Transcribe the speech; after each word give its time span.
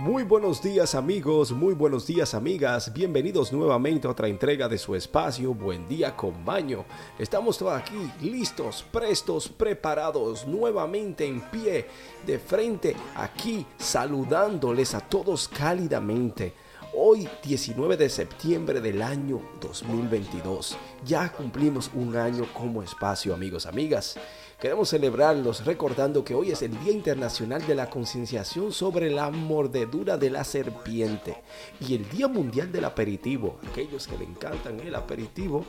Muy 0.00 0.22
buenos 0.22 0.62
días 0.62 0.94
amigos, 0.94 1.52
muy 1.52 1.74
buenos 1.74 2.06
días 2.06 2.32
amigas, 2.32 2.90
bienvenidos 2.94 3.52
nuevamente 3.52 4.08
a 4.08 4.12
otra 4.12 4.28
entrega 4.28 4.66
de 4.66 4.78
su 4.78 4.94
espacio 4.94 5.52
Buen 5.52 5.86
día 5.88 6.16
con 6.16 6.42
baño. 6.42 6.86
Estamos 7.18 7.58
todos 7.58 7.74
aquí 7.74 8.10
listos, 8.22 8.82
prestos, 8.90 9.50
preparados, 9.50 10.46
nuevamente 10.46 11.26
en 11.26 11.42
pie, 11.42 11.86
de 12.26 12.38
frente, 12.38 12.96
aquí 13.14 13.66
saludándoles 13.76 14.94
a 14.94 15.00
todos 15.00 15.46
cálidamente. 15.48 16.54
Hoy 16.94 17.28
19 17.44 17.98
de 17.98 18.08
septiembre 18.08 18.80
del 18.80 19.02
año 19.02 19.40
2022. 19.60 20.78
Ya 21.04 21.30
cumplimos 21.30 21.90
un 21.94 22.16
año 22.16 22.46
como 22.52 22.82
espacio 22.82 23.34
amigos, 23.34 23.66
amigas. 23.66 24.18
Queremos 24.60 24.90
celebrarlos 24.90 25.64
recordando 25.64 26.22
que 26.22 26.34
hoy 26.34 26.50
es 26.50 26.60
el 26.60 26.78
Día 26.80 26.92
Internacional 26.92 27.66
de 27.66 27.74
la 27.74 27.88
Concienciación 27.88 28.72
sobre 28.72 29.08
la 29.08 29.30
Mordedura 29.30 30.18
de 30.18 30.28
la 30.28 30.44
Serpiente 30.44 31.42
y 31.80 31.94
el 31.94 32.06
Día 32.10 32.28
Mundial 32.28 32.70
del 32.70 32.84
Aperitivo. 32.84 33.58
Aquellos 33.70 34.06
que 34.06 34.18
le 34.18 34.24
encantan 34.24 34.78
el 34.80 34.94
aperitivo 34.94 35.64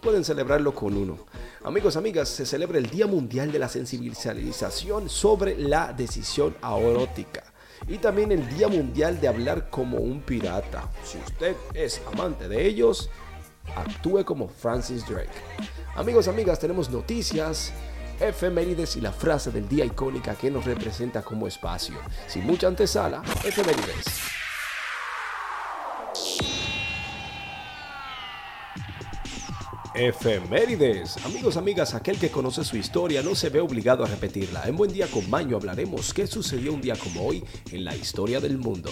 pueden 0.00 0.24
celebrarlo 0.24 0.74
con 0.74 0.96
uno. 0.96 1.18
Amigos, 1.64 1.98
amigas, 1.98 2.30
se 2.30 2.46
celebra 2.46 2.78
el 2.78 2.88
Día 2.88 3.06
Mundial 3.06 3.52
de 3.52 3.58
la 3.58 3.68
Sensibilización 3.68 5.10
sobre 5.10 5.58
la 5.58 5.92
Decisión 5.92 6.56
Aerótica 6.62 7.44
y 7.88 7.98
también 7.98 8.32
el 8.32 8.48
Día 8.56 8.68
Mundial 8.68 9.20
de 9.20 9.28
Hablar 9.28 9.68
como 9.68 9.98
un 9.98 10.22
Pirata. 10.22 10.90
Si 11.04 11.18
usted 11.18 11.56
es 11.74 12.00
amante 12.10 12.48
de 12.48 12.66
ellos, 12.66 13.10
actúe 13.76 14.24
como 14.24 14.48
Francis 14.48 15.06
Drake. 15.06 15.28
Amigos, 15.94 16.26
amigas, 16.26 16.58
tenemos 16.58 16.88
noticias 16.88 17.74
efemérides 18.20 18.96
y 18.96 19.00
la 19.00 19.12
frase 19.12 19.50
del 19.50 19.68
día 19.68 19.84
icónica 19.84 20.34
que 20.34 20.50
nos 20.50 20.64
representa 20.64 21.22
como 21.22 21.46
espacio. 21.46 21.96
Sin 22.26 22.46
mucha 22.46 22.68
antesala, 22.68 23.22
efemérides. 23.44 24.04
Efemérides. 29.94 31.16
Amigos, 31.24 31.56
amigas, 31.56 31.94
aquel 31.94 32.16
que 32.18 32.30
conoce 32.30 32.64
su 32.64 32.76
historia 32.76 33.22
no 33.22 33.34
se 33.34 33.48
ve 33.48 33.60
obligado 33.60 34.04
a 34.04 34.06
repetirla. 34.06 34.62
En 34.66 34.76
Buen 34.76 34.92
Día 34.92 35.08
con 35.08 35.28
Maño 35.28 35.56
hablaremos 35.56 36.14
qué 36.14 36.26
sucedió 36.26 36.72
un 36.72 36.80
día 36.80 36.94
como 36.96 37.26
hoy 37.26 37.44
en 37.72 37.84
la 37.84 37.96
historia 37.96 38.40
del 38.40 38.56
mundo. 38.56 38.90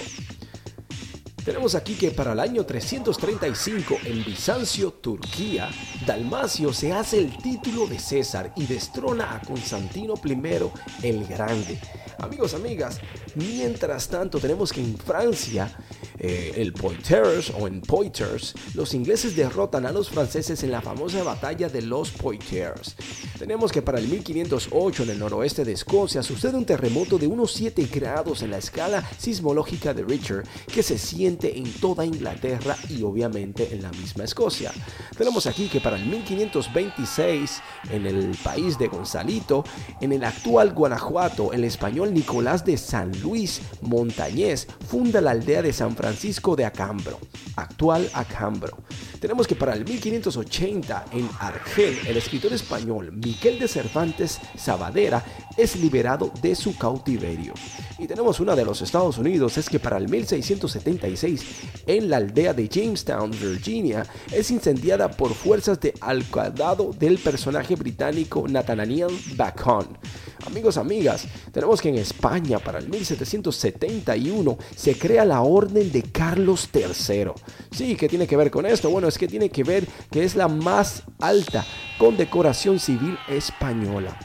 Tenemos 1.49 1.75
aquí 1.75 1.95
que 1.95 2.11
para 2.11 2.33
el 2.33 2.41
año 2.41 2.67
335 2.67 4.01
en 4.05 4.23
Bizancio, 4.23 4.93
Turquía, 4.93 5.71
Dalmacio 6.07 6.75
se 6.75 6.93
hace 6.93 7.21
el 7.21 7.39
título 7.39 7.87
de 7.87 7.99
César 7.99 8.53
y 8.55 8.67
destrona 8.67 9.35
a 9.35 9.41
Constantino 9.41 10.13
I 10.23 11.09
el 11.09 11.27
Grande. 11.27 11.81
Amigos, 12.19 12.53
amigas, 12.53 13.01
mientras 13.35 14.09
tanto 14.09 14.39
tenemos 14.39 14.75
que 14.75 14.83
en 14.83 14.99
Francia 14.99 15.75
eh, 16.21 16.55
el 16.57 16.73
Poitiers 16.73 17.51
o 17.51 17.69
en 17.69 17.81
Poitiers, 17.81 18.55
los 18.75 18.93
ingleses 18.93 19.37
derrotan 19.37 19.87
a 19.87 19.93
los 19.93 20.09
franceses 20.09 20.65
en 20.65 20.73
la 20.73 20.83
famosa 20.83 21.23
batalla 21.23 21.69
de 21.69 21.83
los 21.83 22.11
Poitiers. 22.11 22.97
Tenemos 23.39 23.71
que 23.71 23.83
para 23.83 24.01
el 24.01 24.09
1508 24.09 25.05
en 25.05 25.11
el 25.11 25.19
noroeste 25.21 25.65
de 25.65 25.73
Escocia 25.73 26.25
sucede 26.25 26.57
un 26.57 26.65
terremoto 26.65 27.19
de 27.19 27.29
unos 27.29 27.53
7 27.53 27.89
grados 27.93 28.43
en 28.43 28.51
la 28.51 28.59
escala 28.59 29.09
sismológica 29.17 29.95
de 29.95 30.03
Richter 30.03 30.43
que 30.67 30.83
se 30.83 30.99
siente 30.99 31.57
en 31.57 31.73
toda 31.75 32.05
Inglaterra 32.05 32.77
y 32.89 33.03
obviamente 33.05 33.69
en 33.73 33.83
la 33.83 33.91
misma 33.93 34.25
Escocia. 34.25 34.73
Tenemos 35.17 35.47
aquí 35.47 35.69
que 35.69 35.81
para 35.81 35.97
el 35.97 36.07
1526 36.07 37.63
en 37.91 38.07
el 38.07 38.37
país 38.43 38.77
de 38.77 38.89
Gonzalito, 38.89 39.63
en 40.01 40.13
el 40.13 40.25
actual 40.25 40.73
Guanajuato, 40.73 41.53
el 41.53 41.63
español 41.63 42.13
Nicolás 42.13 42.65
de 42.65 42.77
San 42.77 43.13
Luis 43.21 43.61
Montañés 43.83 44.67
funda 44.89 45.21
la 45.21 45.31
aldea 45.31 45.63
de 45.63 45.73
San 45.73 45.95
Francisco 45.95 46.08
Francisco 46.09 46.57
de 46.57 46.65
Acambro, 46.65 47.19
actual 47.57 48.09
Acambro. 48.15 48.79
Tenemos 49.21 49.47
que 49.47 49.55
para 49.55 49.75
el 49.75 49.85
1580 49.85 51.05
en 51.13 51.29
Argel, 51.39 51.99
el 52.07 52.17
escritor 52.17 52.51
español 52.55 53.13
Miguel 53.13 53.59
de 53.59 53.69
Cervantes 53.69 54.41
Sabadera 54.57 55.23
es 55.55 55.77
liberado 55.77 56.33
de 56.41 56.55
su 56.55 56.79
cautiverio. 56.79 57.53
Y 57.99 58.07
tenemos 58.07 58.41
una 58.41 58.57
de 58.57 58.65
los 58.65 58.81
Estados 58.81 59.19
Unidos, 59.19 59.59
es 59.59 59.69
que 59.69 59.79
para 59.79 59.99
el 59.99 60.09
1676 60.09 61.45
en 61.87 62.09
la 62.09 62.17
aldea 62.17 62.55
de 62.55 62.69
Jamestown, 62.69 63.31
Virginia, 63.33 64.07
es 64.33 64.51
incendiada 64.51 65.11
por 65.11 65.35
fuerzas 65.35 65.79
de 65.79 65.93
alcaldado 66.01 66.95
del 66.99 67.19
personaje 67.19 67.77
británico 67.77 68.49
Nathaniel 68.49 69.11
Bacon. 69.37 69.99
Amigos, 70.47 70.77
amigas, 70.77 71.27
tenemos 71.53 71.81
que 71.81 71.89
en 71.89 71.97
España 71.97 72.59
para 72.59 72.79
el 72.79 72.89
1771 72.89 74.59
se 74.77 74.97
crea 74.97 75.25
la 75.25 75.43
Orden 75.43 75.91
de 75.91 76.03
Carlos 76.03 76.69
III. 76.73 77.33
Sí, 77.71 77.97
¿qué 77.97 78.09
tiene 78.09 78.27
que 78.27 78.37
ver 78.37 78.51
con 78.51 78.65
esto? 78.65 78.89
Bueno, 78.91 79.09
es 79.09 79.19
que 79.19 79.29
tiene 79.29 79.51
que 79.51 79.65
ver 79.65 79.87
que 80.11 80.25
es 80.25 80.37
la 80.37 80.49
más 80.49 81.03
alta 81.19 81.65
condecoración 81.99 82.79
civil 82.79 83.19
española. 83.29 84.17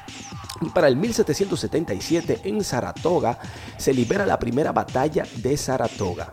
Y 0.61 0.69
para 0.69 0.87
el 0.87 0.95
1777 0.95 2.41
en 2.43 2.63
Saratoga 2.63 3.39
se 3.77 3.93
libera 3.93 4.25
la 4.25 4.39
primera 4.39 4.71
batalla 4.71 5.25
de 5.37 5.57
Saratoga. 5.57 6.31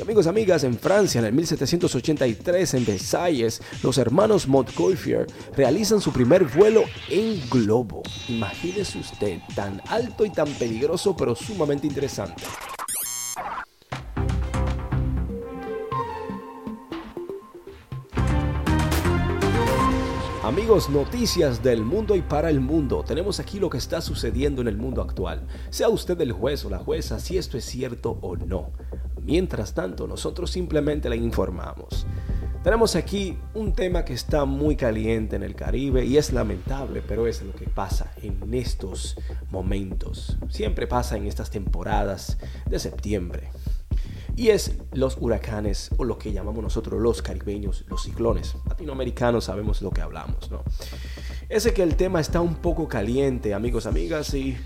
Y 0.00 0.02
amigos, 0.02 0.26
amigas, 0.26 0.64
en 0.64 0.78
Francia, 0.78 1.18
en 1.18 1.26
el 1.26 1.34
1783, 1.34 2.72
en 2.72 2.86
Versalles, 2.86 3.60
los 3.82 3.98
hermanos 3.98 4.48
Montgolfier 4.48 5.26
realizan 5.54 6.00
su 6.00 6.10
primer 6.10 6.44
vuelo 6.44 6.84
en 7.10 7.38
globo. 7.50 8.02
Imagínese 8.26 8.98
usted, 8.98 9.40
tan 9.54 9.82
alto 9.88 10.24
y 10.24 10.30
tan 10.30 10.48
peligroso, 10.54 11.14
pero 11.14 11.36
sumamente 11.36 11.86
interesante. 11.86 12.44
Amigos, 20.42 20.88
noticias 20.88 21.62
del 21.62 21.82
mundo 21.82 22.16
y 22.16 22.22
para 22.22 22.48
el 22.48 22.60
mundo. 22.60 23.04
Tenemos 23.06 23.38
aquí 23.38 23.60
lo 23.60 23.68
que 23.68 23.76
está 23.76 24.00
sucediendo 24.00 24.62
en 24.62 24.68
el 24.68 24.78
mundo 24.78 25.02
actual. 25.02 25.46
Sea 25.68 25.90
usted 25.90 26.18
el 26.22 26.32
juez 26.32 26.64
o 26.64 26.70
la 26.70 26.78
jueza 26.78 27.20
si 27.20 27.36
esto 27.36 27.58
es 27.58 27.66
cierto 27.66 28.18
o 28.22 28.36
no. 28.36 28.72
Mientras 29.30 29.74
tanto, 29.74 30.08
nosotros 30.08 30.50
simplemente 30.50 31.08
le 31.08 31.14
informamos. 31.14 32.04
Tenemos 32.64 32.96
aquí 32.96 33.38
un 33.54 33.74
tema 33.74 34.04
que 34.04 34.12
está 34.12 34.44
muy 34.44 34.74
caliente 34.74 35.36
en 35.36 35.44
el 35.44 35.54
Caribe 35.54 36.04
y 36.04 36.16
es 36.16 36.32
lamentable, 36.32 37.00
pero 37.06 37.28
es 37.28 37.40
lo 37.40 37.54
que 37.54 37.66
pasa 37.66 38.10
en 38.20 38.52
estos 38.52 39.16
momentos. 39.52 40.36
Siempre 40.48 40.88
pasa 40.88 41.16
en 41.16 41.28
estas 41.28 41.48
temporadas 41.48 42.38
de 42.66 42.80
septiembre. 42.80 43.50
Y 44.34 44.48
es 44.48 44.78
los 44.90 45.16
huracanes 45.20 45.90
o 45.96 46.02
lo 46.02 46.18
que 46.18 46.32
llamamos 46.32 46.64
nosotros 46.64 47.00
los 47.00 47.22
caribeños, 47.22 47.84
los 47.86 48.02
ciclones. 48.02 48.56
Latinoamericanos 48.68 49.44
sabemos 49.44 49.80
lo 49.80 49.92
que 49.92 50.00
hablamos, 50.00 50.50
¿no? 50.50 50.64
Ese 51.48 51.72
que 51.72 51.84
el 51.84 51.94
tema 51.94 52.20
está 52.20 52.40
un 52.40 52.56
poco 52.56 52.88
caliente, 52.88 53.54
amigos, 53.54 53.86
amigas, 53.86 54.34
y 54.34 54.56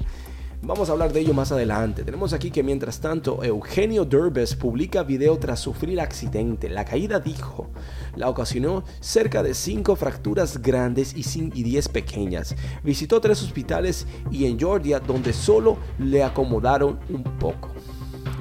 Vamos 0.67 0.89
a 0.89 0.93
hablar 0.93 1.13
de 1.13 1.21
ello 1.21 1.35
más 1.35 1.53
adelante. 1.53 2.05
Tenemos 2.05 2.33
aquí 2.33 2.51
que 2.51 2.63
mientras 2.63 2.99
tanto 2.99 3.45
Eugenio 3.45 4.07
Derbez 4.07 4.57
publica 4.57 5.03
video 5.03 5.39
tras 5.39 5.61
sufrir 5.61 6.01
accidente. 6.01 6.71
La 6.71 6.87
caída 6.87 7.21
dijo, 7.21 7.69
la 8.17 8.31
ocasionó 8.31 8.83
cerca 8.99 9.43
de 9.43 9.53
5 9.53 9.95
fracturas 9.95 10.63
grandes 10.63 11.15
y 11.15 11.63
10 11.63 11.89
pequeñas. 11.91 12.57
Visitó 12.83 13.21
tres 13.21 13.43
hospitales 13.43 14.07
y 14.31 14.47
en 14.47 14.59
Georgia 14.59 15.01
donde 15.01 15.35
solo 15.35 15.77
le 15.99 16.25
acomodaron 16.25 16.99
un 17.11 17.25
poco. 17.39 17.69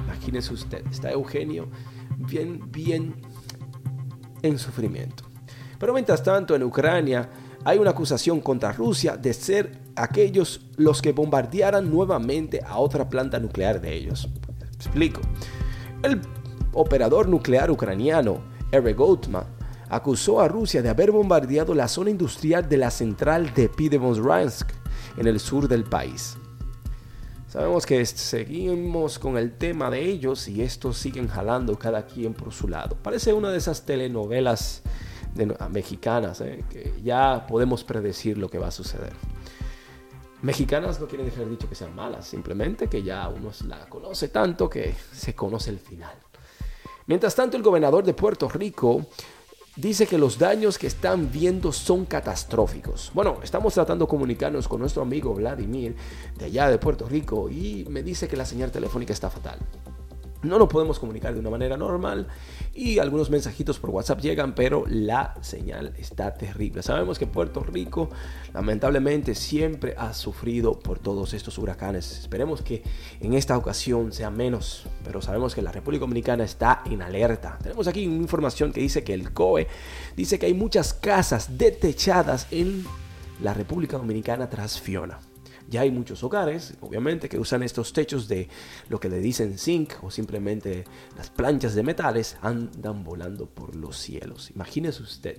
Imagínese 0.06 0.54
usted, 0.54 0.82
está 0.90 1.10
Eugenio 1.10 1.68
bien, 2.16 2.72
bien 2.72 3.16
en 4.40 4.58
sufrimiento. 4.58 5.24
Pero 5.78 5.92
mientras 5.92 6.22
tanto 6.22 6.54
en 6.54 6.62
Ucrania 6.62 7.28
hay 7.66 7.76
una 7.78 7.90
acusación 7.90 8.40
contra 8.40 8.72
Rusia 8.72 9.14
de 9.14 9.34
ser 9.34 9.83
aquellos 9.96 10.66
los 10.76 11.02
que 11.02 11.12
bombardearan 11.12 11.90
nuevamente 11.90 12.60
a 12.66 12.78
otra 12.78 13.08
planta 13.08 13.38
nuclear 13.38 13.80
de 13.80 13.94
ellos. 13.94 14.28
Explico. 14.74 15.20
El 16.02 16.20
operador 16.72 17.28
nuclear 17.28 17.70
ucraniano, 17.70 18.42
Eric 18.72 18.96
Goldman, 18.96 19.44
acusó 19.88 20.40
a 20.40 20.48
Rusia 20.48 20.82
de 20.82 20.88
haber 20.88 21.10
bombardeado 21.10 21.74
la 21.74 21.88
zona 21.88 22.10
industrial 22.10 22.68
de 22.68 22.76
la 22.76 22.90
central 22.90 23.54
de 23.54 23.68
Pidemonsk 23.68 24.70
en 25.16 25.26
el 25.26 25.40
sur 25.40 25.68
del 25.68 25.84
país. 25.84 26.36
Sabemos 27.48 27.86
que 27.86 28.04
seguimos 28.04 29.20
con 29.20 29.38
el 29.38 29.52
tema 29.52 29.88
de 29.88 30.02
ellos 30.02 30.48
y 30.48 30.62
estos 30.62 30.98
siguen 30.98 31.28
jalando 31.28 31.78
cada 31.78 32.04
quien 32.04 32.34
por 32.34 32.52
su 32.52 32.66
lado. 32.66 32.96
Parece 33.00 33.32
una 33.32 33.50
de 33.50 33.58
esas 33.58 33.86
telenovelas 33.86 34.82
mexicanas 35.70 36.40
¿eh? 36.40 36.64
que 36.68 36.92
ya 37.04 37.46
podemos 37.46 37.84
predecir 37.84 38.38
lo 38.38 38.48
que 38.48 38.58
va 38.58 38.68
a 38.68 38.72
suceder. 38.72 39.12
Mexicanas 40.44 41.00
no 41.00 41.06
quieren 41.06 41.24
dejar 41.24 41.48
dicho 41.48 41.66
que 41.70 41.74
sean 41.74 41.94
malas, 41.94 42.26
simplemente 42.26 42.86
que 42.86 43.02
ya 43.02 43.30
uno 43.30 43.50
la 43.66 43.88
conoce 43.88 44.28
tanto 44.28 44.68
que 44.68 44.94
se 45.10 45.34
conoce 45.34 45.70
el 45.70 45.78
final. 45.78 46.12
Mientras 47.06 47.34
tanto, 47.34 47.56
el 47.56 47.62
gobernador 47.62 48.04
de 48.04 48.12
Puerto 48.12 48.46
Rico 48.50 49.06
dice 49.74 50.06
que 50.06 50.18
los 50.18 50.38
daños 50.38 50.76
que 50.76 50.86
están 50.86 51.32
viendo 51.32 51.72
son 51.72 52.04
catastróficos. 52.04 53.10
Bueno, 53.14 53.38
estamos 53.42 53.72
tratando 53.72 54.04
de 54.04 54.10
comunicarnos 54.10 54.68
con 54.68 54.80
nuestro 54.80 55.00
amigo 55.00 55.32
Vladimir 55.32 55.96
de 56.36 56.44
allá 56.44 56.68
de 56.68 56.76
Puerto 56.76 57.08
Rico 57.08 57.48
y 57.48 57.86
me 57.88 58.02
dice 58.02 58.28
que 58.28 58.36
la 58.36 58.44
señal 58.44 58.70
telefónica 58.70 59.14
está 59.14 59.30
fatal. 59.30 59.58
No 60.44 60.58
nos 60.58 60.68
podemos 60.68 60.98
comunicar 60.98 61.34
de 61.34 61.40
una 61.40 61.50
manera 61.50 61.76
normal 61.76 62.28
y 62.74 62.98
algunos 62.98 63.30
mensajitos 63.30 63.78
por 63.78 63.90
WhatsApp 63.90 64.20
llegan, 64.20 64.54
pero 64.54 64.84
la 64.88 65.34
señal 65.40 65.94
está 65.98 66.34
terrible. 66.34 66.82
Sabemos 66.82 67.18
que 67.18 67.26
Puerto 67.26 67.60
Rico 67.60 68.10
lamentablemente 68.52 69.34
siempre 69.34 69.94
ha 69.96 70.12
sufrido 70.14 70.78
por 70.78 70.98
todos 70.98 71.34
estos 71.34 71.58
huracanes. 71.58 72.18
Esperemos 72.18 72.62
que 72.62 72.82
en 73.20 73.34
esta 73.34 73.56
ocasión 73.56 74.12
sea 74.12 74.30
menos, 74.30 74.86
pero 75.04 75.22
sabemos 75.22 75.54
que 75.54 75.62
la 75.62 75.72
República 75.72 76.02
Dominicana 76.02 76.44
está 76.44 76.82
en 76.86 77.02
alerta. 77.02 77.58
Tenemos 77.62 77.86
aquí 77.86 78.06
una 78.06 78.16
información 78.16 78.72
que 78.72 78.80
dice 78.80 79.04
que 79.04 79.14
el 79.14 79.32
COE 79.32 79.68
dice 80.16 80.38
que 80.38 80.46
hay 80.46 80.54
muchas 80.54 80.94
casas 80.94 81.58
detechadas 81.58 82.46
en 82.50 82.84
la 83.42 83.54
República 83.54 83.96
Dominicana 83.96 84.48
tras 84.48 84.80
Fiona. 84.80 85.18
Ya 85.68 85.80
hay 85.80 85.90
muchos 85.90 86.22
hogares, 86.22 86.74
obviamente, 86.80 87.28
que 87.28 87.38
usan 87.38 87.62
estos 87.62 87.92
techos 87.92 88.28
de 88.28 88.48
lo 88.88 89.00
que 89.00 89.08
le 89.08 89.18
dicen 89.18 89.58
zinc 89.58 89.92
o 90.02 90.10
simplemente 90.10 90.84
las 91.16 91.30
planchas 91.30 91.74
de 91.74 91.82
metales 91.82 92.36
andan 92.42 93.02
volando 93.02 93.46
por 93.46 93.74
los 93.74 93.96
cielos. 93.98 94.50
Imagínese 94.54 95.02
usted. 95.02 95.38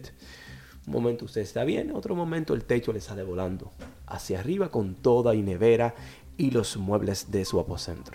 Un 0.88 0.94
momento 0.94 1.25
usted 1.25 1.42
está 1.42 1.63
bien, 1.63 1.92
otro 1.92 2.16
momento 2.16 2.54
el 2.54 2.63
techo 2.63 2.94
le 2.94 3.01
sale 3.01 3.24
volando 3.24 3.72
hacia 4.06 4.39
arriba 4.39 4.69
con 4.69 4.95
toda 4.95 5.33
y 5.33 5.42
nevera 5.42 5.95
y 6.38 6.51
los 6.51 6.78
muebles 6.78 7.31
de 7.31 7.45
su 7.45 7.60
aposento. 7.60 8.12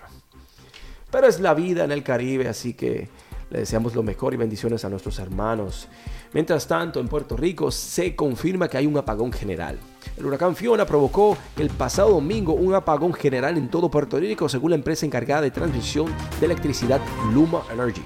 Pero 1.10 1.26
es 1.26 1.40
la 1.40 1.54
vida 1.54 1.84
en 1.84 1.90
el 1.90 2.04
Caribe, 2.04 2.48
así 2.48 2.74
que 2.74 3.08
le 3.50 3.60
deseamos 3.60 3.94
lo 3.94 4.02
mejor 4.02 4.32
y 4.32 4.36
bendiciones 4.36 4.84
a 4.84 4.88
nuestros 4.88 5.18
hermanos. 5.18 5.88
Mientras 6.32 6.66
tanto, 6.66 7.00
en 7.00 7.08
Puerto 7.08 7.36
Rico 7.36 7.70
se 7.70 8.14
confirma 8.14 8.68
que 8.68 8.78
hay 8.78 8.86
un 8.86 8.96
apagón 8.96 9.32
general. 9.32 9.78
El 10.16 10.26
huracán 10.26 10.54
Fiona 10.54 10.86
provocó 10.86 11.36
el 11.58 11.68
pasado 11.70 12.10
domingo 12.10 12.54
un 12.54 12.74
apagón 12.74 13.12
general 13.12 13.58
en 13.58 13.68
todo 13.68 13.90
Puerto 13.90 14.18
Rico, 14.18 14.48
según 14.48 14.70
la 14.70 14.76
empresa 14.76 15.04
encargada 15.04 15.42
de 15.42 15.50
transmisión 15.50 16.06
de 16.38 16.46
electricidad 16.46 17.00
Luma 17.34 17.62
Energy. 17.72 18.02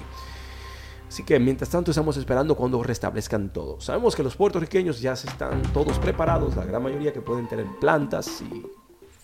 Así 1.07 1.23
que 1.23 1.39
mientras 1.39 1.69
tanto 1.69 1.91
estamos 1.91 2.17
esperando 2.17 2.55
cuando 2.55 2.81
restablezcan 2.83 3.53
todo. 3.53 3.79
Sabemos 3.79 4.15
que 4.15 4.23
los 4.23 4.35
puertorriqueños 4.35 4.99
ya 4.99 5.13
están 5.13 5.61
todos 5.71 5.97
preparados, 5.99 6.55
la 6.55 6.65
gran 6.65 6.83
mayoría 6.83 7.13
que 7.13 7.21
pueden 7.21 7.47
tener 7.47 7.67
plantas 7.79 8.41
y 8.41 8.65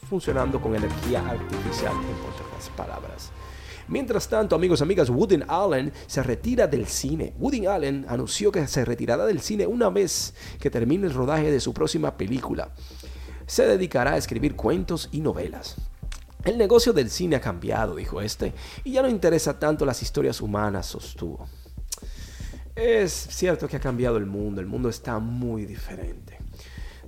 funcionando 0.08 0.62
con 0.62 0.76
energía 0.76 1.20
artificial, 1.28 1.94
en 1.94 2.34
otras 2.34 2.70
palabras. 2.78 3.32
Mientras 3.92 4.30
tanto, 4.30 4.56
amigos, 4.56 4.82
amigas, 4.82 5.10
Woody 5.10 5.42
Allen 5.50 5.92
se 6.08 6.24
retira 6.24 6.66
del 6.66 6.88
cine. 6.88 7.34
Woody 7.38 7.66
Allen 7.66 8.06
anunció 8.08 8.50
que 8.50 8.66
se 8.66 8.86
retirará 8.86 9.26
del 9.26 9.42
cine 9.42 9.68
una 9.68 9.90
vez 9.90 10.34
que 10.62 10.70
termine 10.70 11.08
el 11.08 11.14
rodaje 11.14 11.52
de 11.52 11.60
su 11.60 11.74
próxima 11.74 12.16
película. 12.16 12.70
Se 13.48 13.68
dedicará 13.68 14.14
a 14.14 14.18
escribir 14.18 14.56
cuentos 14.56 15.10
y 15.12 15.20
novelas. 15.20 15.76
El 16.46 16.58
negocio 16.58 16.94
del 16.94 17.10
cine 17.10 17.36
ha 17.36 17.42
cambiado, 17.42 17.98
dijo 17.98 18.22
este, 18.22 18.54
y 18.86 18.94
ya 18.94 19.02
no 19.02 19.10
interesa 19.10 19.60
tanto 19.60 19.86
las 19.86 20.02
historias 20.02 20.40
humanas, 20.40 20.86
sostuvo. 20.86 21.50
Es 22.74 23.12
cierto 23.12 23.68
que 23.68 23.76
ha 23.76 23.82
cambiado 23.82 24.16
el 24.16 24.26
mundo, 24.26 24.62
el 24.62 24.68
mundo 24.68 24.88
está 24.88 25.20
muy 25.20 25.66
diferente. 25.66 26.38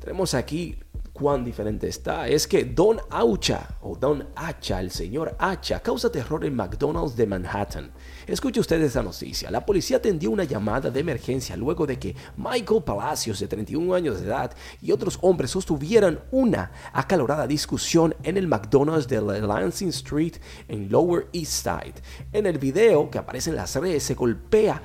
Tenemos 0.01 0.33
aquí 0.33 0.82
cuán 1.13 1.45
diferente 1.45 1.87
está 1.87 2.27
es 2.27 2.47
que 2.47 2.65
Don 2.65 2.99
Aucha 3.11 3.77
o 3.81 3.95
Don 3.95 4.27
Hacha, 4.35 4.79
el 4.79 4.89
señor 4.89 5.35
Hacha, 5.37 5.79
causa 5.79 6.11
terror 6.11 6.43
en 6.43 6.55
McDonald's 6.55 7.15
de 7.15 7.27
Manhattan. 7.27 7.91
Escuche 8.25 8.59
usted 8.59 8.81
esta 8.81 9.03
noticia. 9.03 9.51
La 9.51 9.63
policía 9.63 9.97
atendió 9.97 10.31
una 10.31 10.43
llamada 10.43 10.89
de 10.89 10.99
emergencia 10.99 11.55
luego 11.55 11.85
de 11.85 11.99
que 11.99 12.15
Michael 12.35 12.83
Palacios, 12.83 13.39
de 13.39 13.47
31 13.47 13.93
años 13.93 14.19
de 14.19 14.27
edad, 14.27 14.55
y 14.81 14.91
otros 14.91 15.19
hombres 15.21 15.51
sostuvieran 15.51 16.19
una 16.31 16.71
acalorada 16.91 17.45
discusión 17.45 18.15
en 18.23 18.37
el 18.37 18.47
McDonald's 18.47 19.07
de 19.07 19.21
Lansing 19.21 19.89
Street 19.89 20.37
en 20.67 20.91
Lower 20.91 21.27
East 21.31 21.63
Side. 21.63 21.95
En 22.31 22.47
el 22.47 22.57
video 22.57 23.11
que 23.11 23.19
aparece 23.19 23.51
en 23.51 23.55
las 23.55 23.75
redes 23.75 24.03
se 24.03 24.15
golpea 24.15 24.81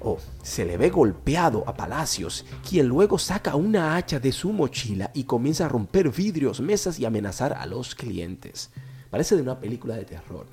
o 0.00 0.18
se 0.42 0.64
le 0.64 0.76
ve 0.76 0.90
golpeado 0.90 1.64
a 1.66 1.74
Palacios, 1.74 2.44
quien 2.68 2.88
luego 2.88 3.18
saca 3.18 3.54
una 3.54 3.96
hacha 3.96 4.18
de 4.18 4.32
su 4.32 4.52
mochila 4.52 5.10
y 5.14 5.24
comienza 5.24 5.66
a 5.66 5.68
romper 5.68 6.10
vidrios, 6.10 6.60
mesas 6.60 6.98
y 6.98 7.04
amenazar 7.04 7.52
a 7.52 7.66
los 7.66 7.94
clientes. 7.94 8.70
Parece 9.10 9.36
de 9.36 9.42
una 9.42 9.60
película 9.60 9.96
de 9.96 10.04
terror. 10.04 10.46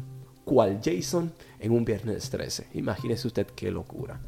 Cual 0.43 0.79
Jason 0.83 1.33
en 1.59 1.71
un 1.71 1.83
viernes 1.83 2.29
13. 2.29 2.67
Imagínese 2.73 3.27
usted 3.27 3.47
qué 3.47 3.69
locura. 3.69 4.19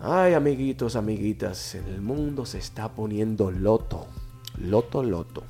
Ay, 0.00 0.34
amiguitos, 0.34 0.96
amiguitas, 0.96 1.74
el 1.74 2.00
mundo 2.00 2.46
se 2.46 2.58
está 2.58 2.88
poniendo 2.88 3.50
loto. 3.50 4.06
Loto, 4.58 5.02
loto. 5.02 5.44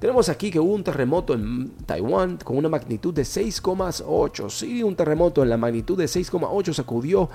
Tenemos 0.00 0.30
aquí 0.30 0.50
que 0.50 0.58
hubo 0.58 0.72
un 0.72 0.82
terremoto 0.82 1.34
en 1.34 1.72
Taiwán 1.84 2.38
con 2.38 2.56
una 2.56 2.70
magnitud 2.70 3.12
de 3.12 3.22
6,8. 3.22 4.48
Sí, 4.48 4.82
un 4.82 4.96
terremoto 4.96 5.42
en 5.42 5.50
la 5.50 5.58
magnitud 5.58 5.98
de 5.98 6.06
6,8 6.06 6.72
sacudió 6.72 7.28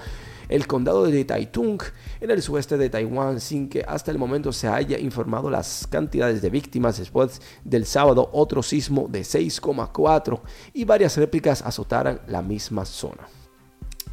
el 0.50 0.68
condado 0.68 1.06
de 1.06 1.26
Taitung 1.26 1.82
en 2.20 2.32
el 2.32 2.42
sueste 2.42 2.78
de 2.78 2.90
Taiwán 2.90 3.40
sin 3.40 3.70
que 3.70 3.84
hasta 3.88 4.12
el 4.12 4.18
momento 4.18 4.52
se 4.52 4.68
haya 4.68 5.00
informado 5.00 5.50
las 5.50 5.88
cantidades 5.88 6.42
de 6.42 6.50
víctimas 6.50 6.98
después 6.98 7.42
del 7.64 7.86
sábado 7.86 8.30
otro 8.34 8.64
sismo 8.64 9.08
de 9.10 9.22
6,4 9.22 10.42
y 10.74 10.86
varias 10.86 11.18
réplicas 11.18 11.62
azotaran 11.62 12.22
la 12.28 12.42
misma 12.42 12.86
zona. 12.86 13.28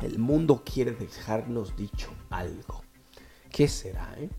El 0.03 0.19
mundo 0.19 0.63
quiere 0.65 0.93
dejarnos 0.93 1.77
dicho 1.77 2.11
algo. 2.31 2.83
¿Qué 3.51 3.69
será? 3.69 4.15
Eh? 4.19 4.31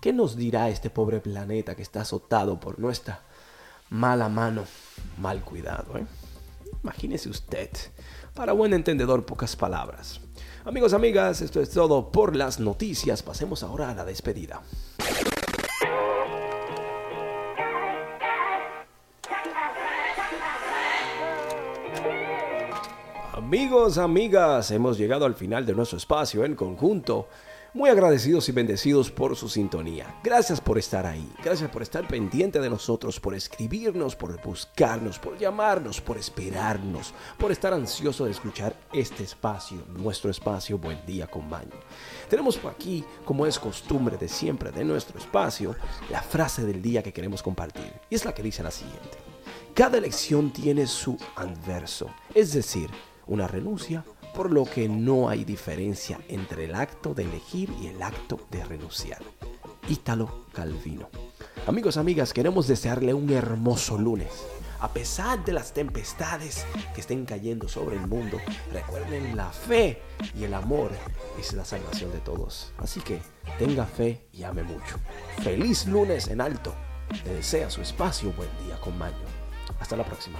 ¿Qué 0.00 0.12
nos 0.12 0.36
dirá 0.36 0.68
este 0.68 0.90
pobre 0.90 1.20
planeta 1.20 1.74
que 1.74 1.82
está 1.82 2.00
azotado 2.00 2.58
por 2.58 2.78
nuestra 2.78 3.22
mala 3.90 4.28
mano, 4.28 4.64
mal 5.18 5.42
cuidado? 5.42 5.98
Eh? 5.98 6.06
Imagínese 6.86 7.28
usted, 7.28 7.68
para 8.32 8.52
buen 8.52 8.72
entendedor, 8.72 9.26
pocas 9.26 9.56
palabras. 9.56 10.20
Amigos, 10.64 10.92
amigas, 10.92 11.40
esto 11.40 11.60
es 11.60 11.70
todo 11.70 12.12
por 12.12 12.36
las 12.36 12.60
noticias. 12.60 13.24
Pasemos 13.24 13.64
ahora 13.64 13.90
a 13.90 13.94
la 13.96 14.04
despedida. 14.04 14.62
Amigos, 23.32 23.98
amigas, 23.98 24.70
hemos 24.70 24.96
llegado 24.96 25.24
al 25.24 25.34
final 25.34 25.66
de 25.66 25.74
nuestro 25.74 25.98
espacio 25.98 26.44
en 26.44 26.54
conjunto. 26.54 27.28
Muy 27.76 27.90
agradecidos 27.90 28.48
y 28.48 28.52
bendecidos 28.52 29.10
por 29.10 29.36
su 29.36 29.50
sintonía. 29.50 30.18
Gracias 30.24 30.62
por 30.62 30.78
estar 30.78 31.04
ahí. 31.04 31.30
Gracias 31.44 31.70
por 31.70 31.82
estar 31.82 32.08
pendiente 32.08 32.58
de 32.58 32.70
nosotros, 32.70 33.20
por 33.20 33.34
escribirnos, 33.34 34.16
por 34.16 34.42
buscarnos, 34.42 35.18
por 35.18 35.36
llamarnos, 35.36 36.00
por 36.00 36.16
esperarnos, 36.16 37.12
por 37.36 37.52
estar 37.52 37.74
ansioso 37.74 38.24
de 38.24 38.30
escuchar 38.30 38.74
este 38.94 39.24
espacio, 39.24 39.84
nuestro 39.94 40.30
espacio 40.30 40.78
Buen 40.78 41.04
Día 41.04 41.26
con 41.26 41.50
Baño. 41.50 41.76
Tenemos 42.30 42.58
aquí, 42.64 43.04
como 43.26 43.44
es 43.46 43.58
costumbre 43.58 44.16
de 44.16 44.30
siempre 44.30 44.72
de 44.72 44.82
nuestro 44.82 45.18
espacio, 45.18 45.76
la 46.10 46.22
frase 46.22 46.64
del 46.64 46.80
día 46.80 47.02
que 47.02 47.12
queremos 47.12 47.42
compartir. 47.42 47.92
Y 48.08 48.14
es 48.14 48.24
la 48.24 48.32
que 48.32 48.42
dice 48.42 48.62
la 48.62 48.70
siguiente. 48.70 49.18
Cada 49.74 49.98
elección 49.98 50.50
tiene 50.50 50.86
su 50.86 51.18
adverso, 51.34 52.08
es 52.34 52.54
decir, 52.54 52.88
una 53.26 53.46
renuncia 53.46 54.02
por 54.36 54.52
lo 54.52 54.66
que 54.66 54.86
no 54.86 55.30
hay 55.30 55.44
diferencia 55.44 56.20
entre 56.28 56.66
el 56.66 56.74
acto 56.74 57.14
de 57.14 57.22
elegir 57.22 57.72
y 57.80 57.86
el 57.86 58.02
acto 58.02 58.38
de 58.50 58.62
renunciar. 58.64 59.22
Ítalo 59.88 60.44
Calvino. 60.52 61.08
Amigos, 61.66 61.96
amigas, 61.96 62.34
queremos 62.34 62.68
desearle 62.68 63.14
un 63.14 63.30
hermoso 63.30 63.96
lunes. 63.96 64.46
A 64.80 64.92
pesar 64.92 65.42
de 65.42 65.52
las 65.52 65.72
tempestades 65.72 66.66
que 66.94 67.00
estén 67.00 67.24
cayendo 67.24 67.66
sobre 67.66 67.96
el 67.96 68.06
mundo, 68.06 68.38
recuerden 68.72 69.34
la 69.36 69.50
fe 69.50 70.02
y 70.38 70.44
el 70.44 70.52
amor 70.52 70.90
es 71.40 71.54
la 71.54 71.64
salvación 71.64 72.12
de 72.12 72.18
todos. 72.18 72.72
Así 72.76 73.00
que 73.00 73.22
tenga 73.58 73.86
fe 73.86 74.26
y 74.32 74.42
ame 74.42 74.62
mucho. 74.64 74.98
Feliz 75.42 75.86
lunes 75.86 76.28
en 76.28 76.42
alto. 76.42 76.74
Le 77.24 77.36
desea 77.36 77.70
su 77.70 77.80
espacio 77.80 78.32
buen 78.32 78.50
día 78.66 78.78
con 78.82 78.98
Maño. 78.98 79.16
Hasta 79.80 79.96
la 79.96 80.04
próxima. 80.04 80.38